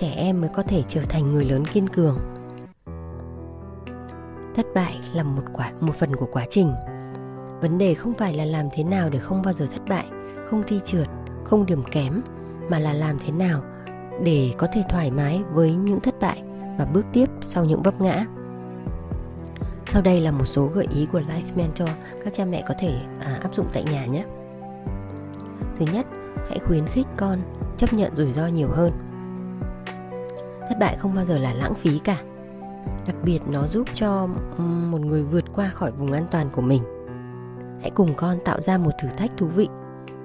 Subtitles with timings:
[0.00, 2.18] trẻ em mới có thể trở thành người lớn kiên cường.
[4.54, 6.72] Thất bại là một quả một phần của quá trình.
[7.60, 10.06] Vấn đề không phải là làm thế nào để không bao giờ thất bại
[10.46, 11.08] không thi trượt
[11.44, 12.22] không điểm kém
[12.70, 13.62] mà là làm thế nào
[14.24, 16.42] để có thể thoải mái với những thất bại
[16.78, 18.24] và bước tiếp sau những vấp ngã.
[19.86, 21.88] Sau đây là một số gợi ý của Life Mentor
[22.24, 24.24] các cha mẹ có thể à, áp dụng tại nhà nhé.
[25.78, 26.06] Thứ nhất,
[26.48, 27.38] hãy khuyến khích con
[27.76, 29.07] chấp nhận rủi ro nhiều hơn
[30.68, 32.16] thất bại không bao giờ là lãng phí cả.
[33.06, 34.28] Đặc biệt nó giúp cho
[34.90, 36.82] một người vượt qua khỏi vùng an toàn của mình.
[37.80, 39.68] Hãy cùng con tạo ra một thử thách thú vị.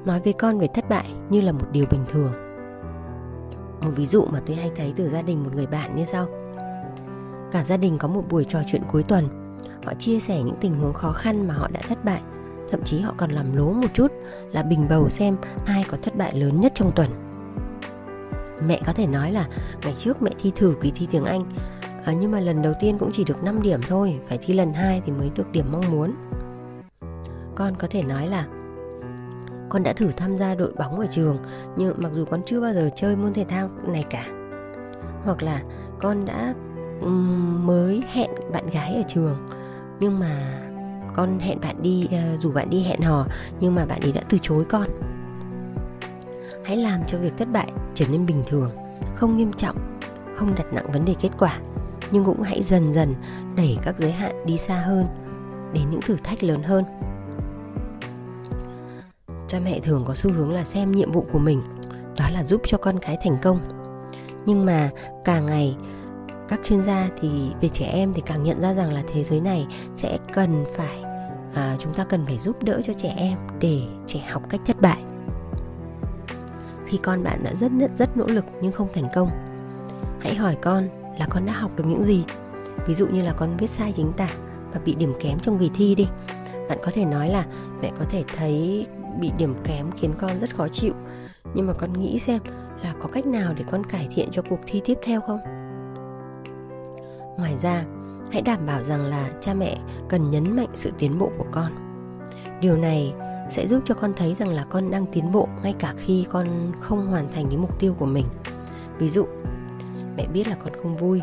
[0.06, 2.34] Nói với con về thất bại như là một điều bình thường.
[3.84, 6.28] Một ví dụ mà tôi hay thấy từ gia đình một người bạn như sau.
[7.52, 9.58] Cả gia đình có một buổi trò chuyện cuối tuần.
[9.86, 12.22] Họ chia sẻ những tình huống khó khăn mà họ đã thất bại.
[12.72, 14.12] Thậm chí họ còn làm lố một chút
[14.52, 17.10] là bình bầu xem ai có thất bại lớn nhất trong tuần
[18.67, 19.47] mẹ có thể nói là
[19.83, 21.44] ngày trước mẹ thi thử kỳ thi tiếng Anh.
[22.06, 24.73] À, nhưng mà lần đầu tiên cũng chỉ được 5 điểm thôi phải thi lần
[24.73, 26.14] hai thì mới được điểm mong muốn.
[27.55, 28.47] Con có thể nói là
[29.70, 31.38] con đã thử tham gia đội bóng ở trường
[31.78, 34.25] nhưng mặc dù con chưa bao giờ chơi môn thể thao này cả.
[35.23, 35.61] Hoặc là
[36.00, 36.53] con đã
[37.66, 39.50] mới hẹn bạn gái ở trường
[40.00, 40.59] nhưng mà
[41.16, 43.25] con hẹn bạn đi ờ, rủ bạn đi hẹn hò
[43.59, 44.88] nhưng mà bạn ấy đã từ chối con
[46.66, 48.72] hãy làm cho việc thất bại trở nên bình thường
[49.16, 50.00] không nghiêm trọng
[50.36, 51.59] không đặt nặng vấn đề kết quả.
[52.11, 53.16] Nhưng cũng hãy dần dần
[53.55, 55.05] đẩy các giới hạn đi xa hơn
[55.73, 56.83] đến những thử thách lớn hơn.
[59.48, 61.61] Cha mẹ thường có xu hướng là xem nhiệm vụ của mình
[62.17, 63.59] đó là giúp cho con cái thành công.
[64.45, 64.89] Nhưng mà
[65.26, 65.76] càng ngày
[66.49, 67.30] các chuyên gia thì
[67.61, 71.04] về trẻ em thì càng nhận ra rằng là thế giới này sẽ cần phải
[71.54, 74.82] à, chúng ta cần phải giúp đỡ cho trẻ em để trẻ học cách thất
[74.82, 75.04] bại
[76.93, 79.30] khi con bạn đã rất rất rất nỗ lực nhưng không thành công.
[80.21, 80.87] Hãy hỏi con
[81.20, 82.26] là con đã học được những gì?
[82.87, 84.27] Ví dụ như là con viết sai chính tả
[84.73, 86.08] và bị điểm kém trong kỳ thi đi.
[86.70, 87.45] Bạn có thể nói là
[87.82, 88.87] mẹ có thể thấy
[89.20, 90.93] bị điểm kém khiến con rất khó chịu.
[91.53, 92.42] Nhưng mà con nghĩ xem
[92.83, 95.39] là có cách nào để con cải thiện cho cuộc thi tiếp theo không?
[97.37, 97.86] Ngoài ra,
[98.32, 99.77] hãy đảm bảo rằng là cha mẹ
[100.09, 101.71] cần nhấn mạnh sự tiến bộ của con.
[102.61, 103.14] Điều này
[103.53, 106.45] sẽ giúp cho con thấy rằng là con đang tiến bộ ngay cả khi con
[106.80, 108.25] không hoàn thành cái mục tiêu của mình.
[108.99, 109.25] Ví dụ,
[110.17, 111.21] mẹ biết là con không vui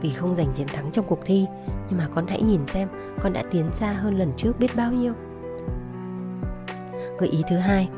[0.00, 1.46] vì không giành chiến thắng trong cuộc thi,
[1.88, 2.88] nhưng mà con hãy nhìn xem
[3.22, 5.12] con đã tiến xa hơn lần trước biết bao nhiêu.
[7.18, 7.88] Gợi ý thứ hai,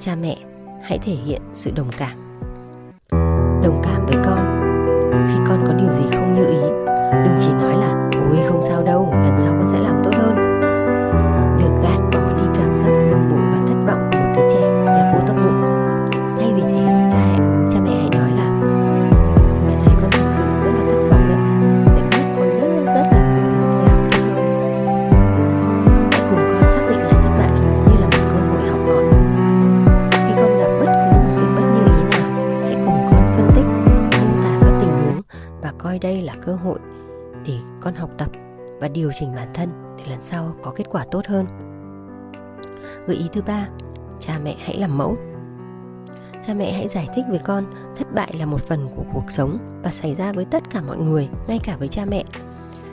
[0.00, 0.36] cha mẹ
[0.82, 2.18] hãy thể hiện sự đồng cảm.
[3.62, 4.60] Đồng cảm với con.
[5.28, 6.60] Khi con có điều gì không như ý,
[7.24, 9.49] đừng chỉ nói là ôi, không sao đâu, lần sau
[36.10, 36.78] đây là cơ hội
[37.46, 38.28] để con học tập
[38.80, 41.46] và điều chỉnh bản thân để lần sau có kết quả tốt hơn.
[43.06, 43.68] Gợi ý thứ ba,
[44.20, 45.16] cha mẹ hãy làm mẫu.
[46.46, 47.64] Cha mẹ hãy giải thích với con
[47.96, 50.96] thất bại là một phần của cuộc sống và xảy ra với tất cả mọi
[50.96, 52.24] người, ngay cả với cha mẹ.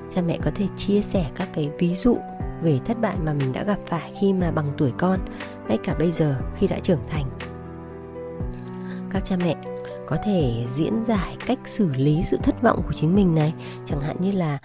[0.10, 2.18] Cha mẹ có thể chia sẻ các cái ví dụ
[2.62, 5.20] về thất bại mà mình đã gặp phải khi mà bằng tuổi con,
[5.68, 7.26] ngay cả bây giờ khi đã trưởng thành.
[9.12, 9.56] Các cha mẹ
[10.08, 13.54] có thể diễn giải cách xử lý sự thất vọng của chính mình này.
[13.86, 14.60] Chẳng hạn như là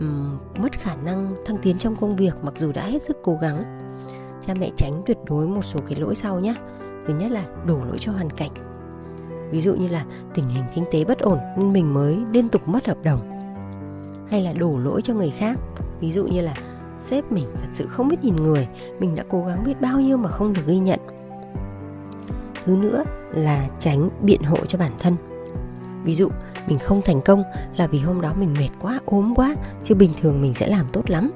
[0.00, 3.38] um, mất khả năng thăng tiến trong công việc mặc dù đã hết sức cố
[3.40, 3.64] gắng.
[4.46, 6.54] Cha mẹ tránh tuyệt đối một số cái lỗi sau nhé
[7.06, 8.50] thứ nhất là đổ lỗi cho hoàn cảnh.
[9.50, 10.04] Ví dụ như là
[10.34, 13.20] tình hình kinh tế bất ổn nên mình mới liên tục mất hợp đồng.
[14.30, 15.58] Hay là đổ lỗi cho người khác.
[16.00, 16.54] Ví dụ như là
[16.98, 18.68] sếp mình thật sự không biết nhìn người
[18.98, 21.00] mình đã cố gắng biết bao nhiêu mà không được ghi nhận
[22.68, 25.16] thứ nữa là tránh biện hộ cho bản thân.
[26.04, 26.28] Ví dụ,
[26.66, 27.42] mình không thành công
[27.76, 29.54] là vì hôm đó mình mệt quá, ốm quá,
[29.84, 31.30] chứ bình thường mình sẽ làm tốt lắm.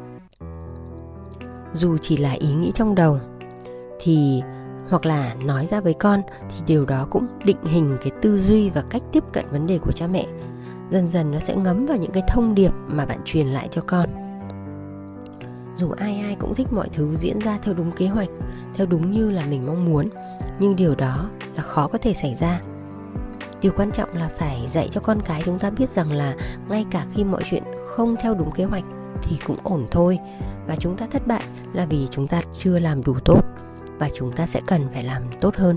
[1.74, 3.18] Dù chỉ là ý nghĩ trong đầu,
[4.00, 4.42] thì,
[4.88, 8.70] hoặc là nói ra với con, thì điều đó cũng định hình cái tư duy
[8.70, 10.26] và cách tiếp cận vấn đề của cha mẹ.
[10.90, 13.82] Dần dần nó sẽ ngấm vào những cái thông điệp mà bạn truyền lại cho
[13.86, 14.08] con.
[15.74, 18.28] Dù ai ai cũng thích mọi thứ diễn ra theo đúng kế hoạch,
[18.74, 20.08] theo đúng như là mình mong muốn
[20.58, 22.60] nhưng điều đó là khó có thể xảy ra.
[23.60, 26.34] Điều quan trọng là phải dạy cho con cái chúng ta biết rằng là
[26.68, 28.84] ngay cả khi mọi chuyện không theo đúng kế hoạch
[29.22, 30.18] thì cũng ổn thôi.
[30.66, 33.42] Và chúng ta thất bại là vì chúng ta chưa làm đủ tốt
[33.98, 35.76] và chúng ta sẽ cần phải làm tốt hơn.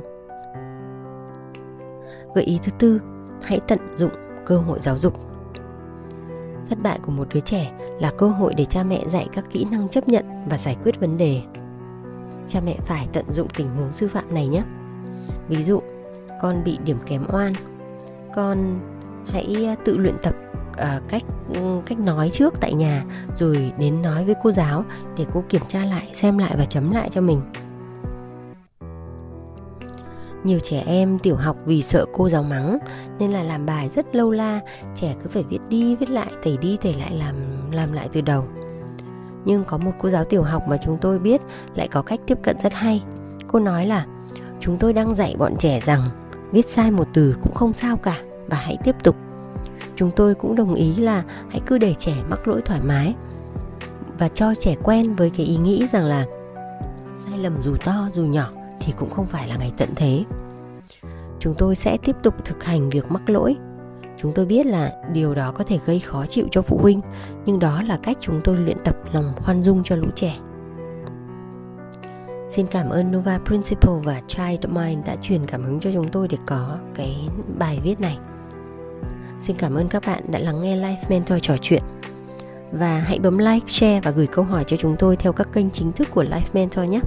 [2.35, 3.01] Gợi ý thứ tư,
[3.43, 4.11] hãy tận dụng
[4.45, 5.19] cơ hội giáo dục.
[6.69, 9.65] Thất bại của một đứa trẻ là cơ hội để cha mẹ dạy các kỹ
[9.71, 11.41] năng chấp nhận và giải quyết vấn đề
[12.47, 14.63] cha mẹ phải tận dụng tình huống sư phạm này nhé.
[15.47, 15.81] Ví dụ
[16.41, 17.53] con bị điểm kém oan
[18.35, 18.79] con
[19.27, 20.35] hãy à, tự luyện tập
[20.69, 23.03] uh, cách ừ, cách nói trước tại nhà
[23.35, 24.85] rồi đến nói với cô giáo
[25.17, 27.41] để cô kiểm tra lại xem lại và chấm lại cho mình.
[30.43, 32.77] Nhiều trẻ em tiểu học vì sợ cô giáo mắng
[33.19, 34.59] nên là làm bài rất lâu la
[34.95, 37.35] trẻ cứ phải viết đi viết lại tẩy đi tẩy lại làm
[37.71, 38.45] làm lại từ đầu
[39.45, 41.41] nhưng có một cô giáo tiểu học mà chúng tôi biết
[41.75, 43.03] lại có cách tiếp cận rất hay.
[43.47, 44.05] Cô nói là,
[44.59, 46.01] chúng tôi đang dạy bọn trẻ rằng
[46.51, 49.15] viết sai một từ cũng không sao cả và hãy tiếp tục.
[49.95, 53.15] Chúng tôi cũng đồng ý là hãy cứ để trẻ mắc lỗi thoải mái
[54.17, 56.25] và cho trẻ quen với cái ý nghĩ rằng là
[57.25, 58.49] sai lầm dù to dù nhỏ
[58.79, 60.23] thì cũng không phải là ngày tận thế.
[61.39, 63.55] Chúng tôi sẽ tiếp tục thực hành việc mắc lỗi
[64.17, 67.01] chúng tôi biết là điều đó có thể gây khó chịu cho phụ huynh
[67.45, 70.35] nhưng đó là cách chúng tôi luyện tập lòng khoan dung cho lũ trẻ
[72.49, 76.27] Xin cảm ơn Nova Principal và Child Mind đã truyền cảm hứng cho chúng tôi
[76.27, 78.17] để có cái bài viết này.
[79.39, 81.83] Xin cảm ơn các bạn đã lắng nghe Life Mentor trò chuyện.
[82.71, 85.69] Và hãy bấm like, share và gửi câu hỏi cho chúng tôi theo các kênh
[85.71, 86.99] chính thức của Life Mentor nhé.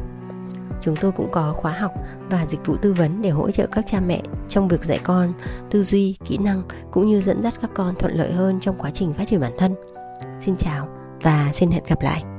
[0.83, 1.93] Chúng tôi cũng có khóa học
[2.31, 5.33] và dịch vụ tư vấn để hỗ trợ các cha mẹ trong việc dạy con,
[5.71, 8.91] tư duy, kỹ năng cũng như dẫn dắt các con thuận lợi hơn trong quá
[8.91, 9.75] trình phát triển bản thân.
[10.41, 10.89] Xin chào
[11.23, 12.38] và xin hẹn gặp lại.